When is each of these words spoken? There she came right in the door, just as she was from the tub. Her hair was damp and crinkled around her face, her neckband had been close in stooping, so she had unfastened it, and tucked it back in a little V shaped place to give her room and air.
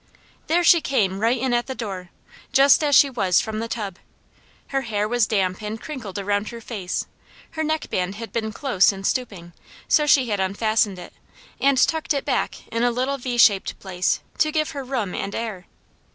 There 0.47 0.63
she 0.63 0.81
came 0.81 1.19
right 1.19 1.37
in 1.39 1.51
the 1.51 1.75
door, 1.75 2.09
just 2.51 2.83
as 2.83 2.95
she 2.95 3.07
was 3.07 3.39
from 3.39 3.59
the 3.59 3.67
tub. 3.67 3.99
Her 4.69 4.81
hair 4.81 5.07
was 5.07 5.27
damp 5.27 5.61
and 5.61 5.79
crinkled 5.79 6.17
around 6.17 6.49
her 6.49 6.59
face, 6.59 7.05
her 7.51 7.63
neckband 7.63 8.15
had 8.15 8.31
been 8.31 8.51
close 8.51 8.91
in 8.91 9.03
stooping, 9.03 9.53
so 9.87 10.07
she 10.07 10.29
had 10.29 10.39
unfastened 10.39 10.97
it, 10.97 11.13
and 11.59 11.77
tucked 11.77 12.15
it 12.15 12.25
back 12.25 12.67
in 12.71 12.81
a 12.81 12.89
little 12.89 13.19
V 13.19 13.37
shaped 13.37 13.77
place 13.77 14.21
to 14.39 14.51
give 14.51 14.71
her 14.71 14.83
room 14.83 15.13
and 15.13 15.35
air. 15.35 15.67